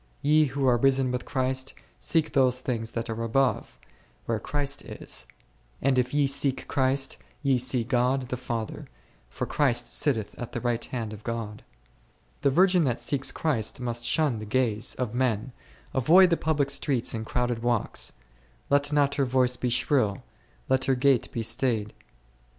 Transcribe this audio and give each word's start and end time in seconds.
Ye 0.23 0.45
who 0.45 0.67
are 0.67 0.77
risen 0.77 1.11
with 1.11 1.25
Christ, 1.25 1.75
seek 1.99 2.33
those 2.33 2.59
things 2.59 2.89
that 2.97 3.07
are 3.07 3.21
above, 3.21 3.77
where 4.25 4.39
Christ 4.39 4.83
is; 4.83 5.27
and 5.79 5.99
if 5.99 6.11
ye 6.11 6.25
seek 6.25 6.67
Christ, 6.67 7.17
ye 7.43 7.59
see 7.59 7.83
God 7.83 8.29
the 8.29 8.35
Father, 8.35 8.87
for 9.29 9.45
Christ 9.45 9.85
sitteth 9.85 10.33
on 10.39 10.47
the 10.51 10.59
right 10.59 10.83
hand 10.85 11.13
of 11.13 11.23
God. 11.23 11.63
The 12.41 12.49
virgin 12.49 12.83
that 12.85 12.99
seeks 12.99 13.31
Christ 13.31 13.79
must 13.79 14.03
shun 14.03 14.39
the 14.39 14.45
gaze 14.45 14.95
of 14.95 15.13
men, 15.13 15.51
avoid 15.93 16.31
the 16.31 16.35
public 16.35 16.71
streets 16.71 17.13
and 17.13 17.23
crowded 17.23 17.61
walks; 17.61 18.13
let 18.71 18.91
not 18.91 19.13
her 19.21 19.25
voice 19.27 19.55
be 19.55 19.69
shrill; 19.69 20.23
let 20.67 20.85
her 20.85 20.95
gait 20.95 21.31
be 21.31 21.43
staid, 21.43 21.89
herself 21.89 21.93
n 21.93 21.99
Jer. 21.99 22.05